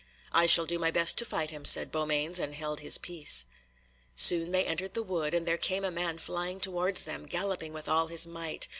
[0.31, 3.45] "I shall do my best to fight him," said Beaumains, and held his peace.
[4.15, 7.87] Soon they entered the wood, and there came a man flying towards them, galloping with
[7.87, 8.67] all his might.